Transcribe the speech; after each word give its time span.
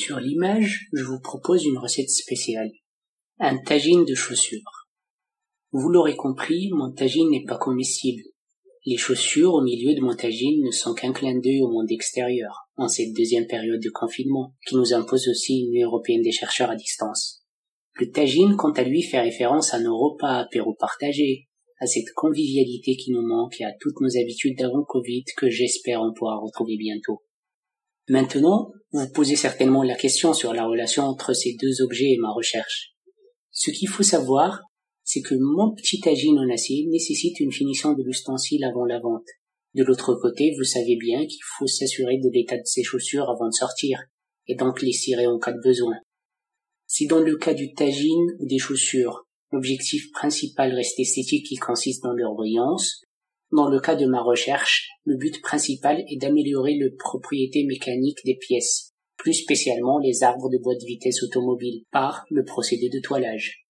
Sur 0.00 0.18
l'image, 0.18 0.88
je 0.94 1.04
vous 1.04 1.20
propose 1.20 1.66
une 1.66 1.76
recette 1.76 2.08
spéciale. 2.08 2.70
Un 3.38 3.58
tagine 3.58 4.06
de 4.06 4.14
chaussures. 4.14 4.88
Vous 5.72 5.90
l'aurez 5.90 6.16
compris, 6.16 6.70
mon 6.72 6.90
tagine 6.90 7.28
n'est 7.28 7.44
pas 7.44 7.58
comestible. 7.58 8.22
Les 8.86 8.96
chaussures 8.96 9.52
au 9.52 9.60
milieu 9.60 9.94
de 9.94 10.00
mon 10.00 10.14
tagine 10.14 10.64
ne 10.64 10.70
sont 10.70 10.94
qu'un 10.94 11.12
clin 11.12 11.38
d'œil 11.38 11.60
au 11.60 11.68
monde 11.68 11.92
extérieur, 11.92 12.70
en 12.76 12.88
cette 12.88 13.12
deuxième 13.12 13.46
période 13.46 13.82
de 13.82 13.90
confinement, 13.90 14.54
qui 14.66 14.76
nous 14.76 14.94
impose 14.94 15.28
aussi 15.28 15.68
une 15.70 15.84
européenne 15.84 16.22
des 16.22 16.32
chercheurs 16.32 16.70
à 16.70 16.76
distance. 16.76 17.44
Le 17.96 18.10
tagine, 18.10 18.56
quant 18.56 18.72
à 18.72 18.84
lui, 18.84 19.02
fait 19.02 19.20
référence 19.20 19.74
à 19.74 19.80
nos 19.80 19.98
repas 19.98 20.38
apéro 20.38 20.74
partagés, 20.80 21.50
à 21.78 21.86
cette 21.86 22.10
convivialité 22.14 22.96
qui 22.96 23.10
nous 23.10 23.26
manque 23.26 23.60
et 23.60 23.64
à 23.64 23.74
toutes 23.78 24.00
nos 24.00 24.16
habitudes 24.18 24.56
d'avant 24.56 24.82
Covid 24.82 25.24
que 25.36 25.50
j'espère 25.50 26.00
on 26.00 26.14
pourra 26.14 26.38
retrouver 26.38 26.78
bientôt. 26.78 27.20
Maintenant, 28.10 28.72
vous 28.90 29.02
vous 29.02 29.12
posez 29.12 29.36
certainement 29.36 29.84
la 29.84 29.94
question 29.94 30.34
sur 30.34 30.52
la 30.52 30.66
relation 30.66 31.04
entre 31.04 31.32
ces 31.32 31.54
deux 31.54 31.80
objets 31.80 32.10
et 32.10 32.18
ma 32.18 32.32
recherche. 32.32 32.96
Ce 33.52 33.70
qu'il 33.70 33.86
faut 33.86 34.02
savoir, 34.02 34.62
c'est 35.04 35.22
que 35.22 35.36
mon 35.38 35.76
petit 35.76 36.00
tagine 36.00 36.36
en 36.40 36.52
acier 36.52 36.88
nécessite 36.88 37.38
une 37.38 37.52
finition 37.52 37.92
de 37.92 38.02
l'ustensile 38.02 38.64
avant 38.64 38.84
la 38.84 38.98
vente. 38.98 39.28
De 39.74 39.84
l'autre 39.84 40.16
côté, 40.16 40.52
vous 40.58 40.64
savez 40.64 40.96
bien 40.96 41.24
qu'il 41.24 41.38
faut 41.56 41.68
s'assurer 41.68 42.18
de 42.18 42.28
l'état 42.32 42.56
de 42.56 42.64
ses 42.64 42.82
chaussures 42.82 43.30
avant 43.30 43.46
de 43.46 43.54
sortir, 43.54 44.00
et 44.48 44.56
donc 44.56 44.82
les 44.82 44.90
cirer 44.90 45.28
en 45.28 45.38
cas 45.38 45.52
de 45.52 45.60
besoin. 45.62 45.94
Si 46.88 47.06
dans 47.06 47.20
le 47.20 47.36
cas 47.36 47.54
du 47.54 47.74
tagine 47.74 48.26
ou 48.40 48.46
des 48.48 48.58
chaussures, 48.58 49.28
l'objectif 49.52 50.10
principal 50.10 50.74
reste 50.74 50.98
esthétique 50.98 51.46
qui 51.46 51.58
consiste 51.58 52.02
dans 52.02 52.14
leur 52.14 52.34
brillance, 52.34 53.04
dans 53.52 53.68
le 53.68 53.80
cas 53.80 53.96
de 53.96 54.06
ma 54.06 54.22
recherche, 54.22 54.88
le 55.04 55.16
but 55.16 55.40
principal 55.42 56.04
est 56.08 56.20
d'améliorer 56.20 56.74
les 56.74 56.90
propriétés 56.90 57.64
mécaniques 57.64 58.24
des 58.24 58.36
pièces, 58.36 58.92
plus 59.16 59.34
spécialement 59.34 59.98
les 59.98 60.22
arbres 60.22 60.48
de 60.50 60.58
bois 60.58 60.74
de 60.74 60.86
vitesse 60.86 61.22
automobile, 61.22 61.82
par 61.90 62.24
le 62.30 62.44
procédé 62.44 62.88
de 62.88 63.00
toilage. 63.00 63.66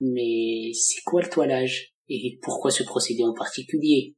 Mais 0.00 0.72
c'est 0.74 1.02
quoi 1.04 1.22
le 1.22 1.28
toilage 1.28 1.94
et 2.08 2.38
pourquoi 2.42 2.70
ce 2.70 2.82
procédé 2.82 3.22
en 3.22 3.34
particulier? 3.34 4.14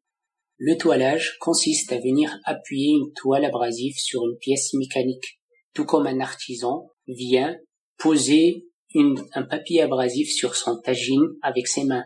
Le 0.56 0.76
toilage 0.76 1.36
consiste 1.40 1.92
à 1.92 1.98
venir 1.98 2.38
appuyer 2.44 2.92
une 2.92 3.12
toile 3.12 3.44
abrasive 3.44 3.96
sur 3.96 4.24
une 4.24 4.38
pièce 4.38 4.72
mécanique, 4.74 5.40
tout 5.74 5.84
comme 5.84 6.06
un 6.06 6.20
artisan 6.20 6.88
vient 7.08 7.56
poser 7.98 8.66
un 8.94 9.42
papier 9.42 9.82
abrasif 9.82 10.32
sur 10.32 10.54
son 10.54 10.80
tagine 10.80 11.34
avec 11.42 11.66
ses 11.66 11.84
mains. 11.84 12.04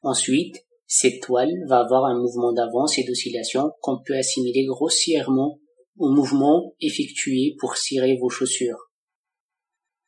Ensuite, 0.00 0.64
cette 0.86 1.22
toile 1.22 1.52
va 1.68 1.80
avoir 1.80 2.04
un 2.04 2.18
mouvement 2.18 2.52
d'avance 2.52 2.98
et 2.98 3.04
d'oscillation 3.04 3.70
qu'on 3.80 4.02
peut 4.04 4.16
assimiler 4.16 4.64
grossièrement 4.66 5.58
au 5.98 6.10
mouvement 6.10 6.74
effectué 6.80 7.54
pour 7.58 7.76
cirer 7.76 8.16
vos 8.20 8.28
chaussures. 8.28 8.90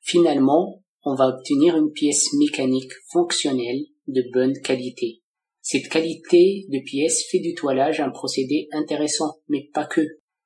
Finalement, 0.00 0.82
on 1.02 1.14
va 1.14 1.28
obtenir 1.28 1.76
une 1.76 1.92
pièce 1.92 2.32
mécanique 2.34 2.92
fonctionnelle 3.12 3.80
de 4.06 4.22
bonne 4.32 4.60
qualité. 4.62 5.22
Cette 5.62 5.88
qualité 5.88 6.66
de 6.68 6.78
pièce 6.84 7.24
fait 7.30 7.38
du 7.38 7.54
toilage 7.54 8.00
un 8.00 8.10
procédé 8.10 8.68
intéressant, 8.72 9.36
mais 9.48 9.70
pas 9.72 9.86
que, 9.86 10.02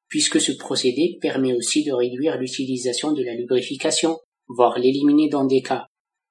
puisque 0.09 0.41
ce 0.41 0.53
procédé 0.53 1.19
permet 1.21 1.55
aussi 1.55 1.85
de 1.85 1.93
réduire 1.93 2.39
l'utilisation 2.39 3.13
de 3.13 3.25
la 3.25 3.35
lubrification, 3.35 4.17
voire 4.49 4.79
l'éliminer 4.79 5.29
dans 5.29 5.45
des 5.45 5.61
cas, 5.61 5.88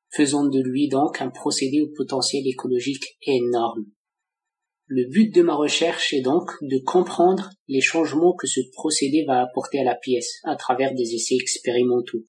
faisant 0.10 0.46
de 0.46 0.60
lui 0.60 0.88
donc 0.88 1.22
un 1.22 1.30
procédé 1.30 1.82
au 1.82 1.90
potentiel 1.96 2.44
écologique 2.48 3.18
énorme. 3.26 3.86
Le 4.88 5.10
but 5.10 5.34
de 5.36 5.42
ma 5.42 5.54
recherche 5.54 6.14
est 6.14 6.22
donc 6.22 6.50
de 6.62 6.82
comprendre 6.86 7.50
les 7.68 7.82
changements 7.82 8.34
que 8.34 8.48
ce 8.48 8.62
procédé 8.72 9.26
va 9.28 9.42
apporter 9.42 9.80
à 9.80 9.84
la 9.84 9.96
pièce 9.96 10.40
à 10.46 10.56
travers 10.56 10.94
des 10.94 11.14
essais 11.14 11.36
expérimentaux, 11.36 12.24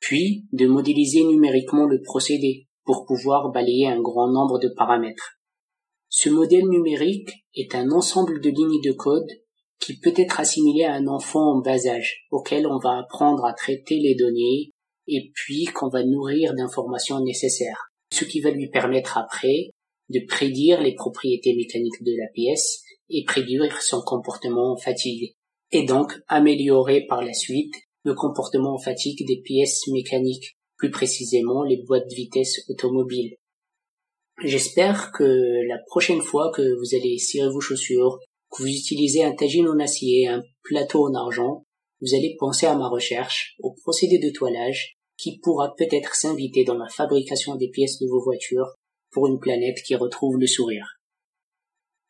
puis 0.00 0.46
de 0.52 0.66
modéliser 0.66 1.24
numériquement 1.24 1.84
le 1.84 2.00
procédé 2.00 2.68
pour 2.84 3.04
pouvoir 3.04 3.50
balayer 3.50 3.86
un 3.86 4.00
grand 4.00 4.32
nombre 4.32 4.58
de 4.58 4.68
paramètres. 4.74 5.40
Ce 6.08 6.30
modèle 6.30 6.68
numérique 6.68 7.30
est 7.54 7.74
un 7.74 7.90
ensemble 7.90 8.40
de 8.40 8.48
lignes 8.48 8.82
de 8.82 8.92
code 8.92 9.28
qui 9.78 9.98
peut 9.98 10.14
être 10.16 10.40
assimilé 10.40 10.84
à 10.84 10.94
un 10.94 11.06
enfant 11.06 11.56
en 11.56 11.60
bas 11.60 11.86
âge, 11.86 12.26
auquel 12.30 12.66
on 12.66 12.78
va 12.78 12.98
apprendre 12.98 13.44
à 13.44 13.52
traiter 13.52 13.98
les 13.98 14.14
données 14.14 14.72
et 15.10 15.30
puis 15.34 15.64
qu'on 15.64 15.88
va 15.88 16.04
nourrir 16.04 16.54
d'informations 16.54 17.20
nécessaires, 17.20 17.90
ce 18.12 18.24
qui 18.24 18.40
va 18.40 18.50
lui 18.50 18.68
permettre 18.68 19.18
après 19.18 19.70
de 20.08 20.20
prédire 20.26 20.80
les 20.80 20.94
propriétés 20.94 21.54
mécaniques 21.54 22.02
de 22.02 22.16
la 22.16 22.28
pièce 22.32 22.82
et 23.08 23.24
prédire 23.24 23.80
son 23.82 24.02
comportement 24.02 24.72
en 24.72 24.76
fatigue, 24.76 25.34
et 25.72 25.84
donc 25.84 26.12
améliorer 26.28 27.06
par 27.06 27.22
la 27.22 27.34
suite 27.34 27.74
le 28.04 28.14
comportement 28.14 28.74
en 28.74 28.78
fatigue 28.78 29.26
des 29.26 29.40
pièces 29.40 29.86
mécaniques, 29.88 30.56
plus 30.76 30.90
précisément 30.90 31.64
les 31.64 31.82
boîtes 31.82 32.08
de 32.08 32.14
vitesse 32.14 32.60
automobiles. 32.68 33.36
J'espère 34.42 35.12
que 35.12 35.24
la 35.68 35.78
prochaine 35.86 36.22
fois 36.22 36.50
que 36.54 36.62
vous 36.62 36.94
allez 36.96 37.18
cirer 37.18 37.50
vos 37.50 37.60
chaussures, 37.60 38.18
que 38.50 38.62
vous 38.62 38.68
utilisez 38.68 39.22
un 39.22 39.34
tagine 39.34 39.68
en 39.68 39.78
acier, 39.78 40.28
un 40.28 40.42
plateau 40.62 41.06
en 41.06 41.14
argent, 41.14 41.64
vous 42.00 42.14
allez 42.14 42.36
penser 42.38 42.66
à 42.66 42.76
ma 42.76 42.88
recherche, 42.88 43.54
au 43.58 43.74
procédé 43.82 44.18
de 44.18 44.30
toilage, 44.30 44.96
qui 45.20 45.38
pourra 45.38 45.74
peut-être 45.76 46.14
s'inviter 46.14 46.64
dans 46.64 46.78
la 46.78 46.88
fabrication 46.88 47.56
des 47.56 47.68
pièces 47.68 47.98
de 47.98 48.06
vos 48.08 48.22
voitures 48.22 48.74
pour 49.10 49.26
une 49.26 49.38
planète 49.38 49.82
qui 49.84 49.94
retrouve 49.94 50.38
le 50.38 50.46
sourire. 50.46 50.99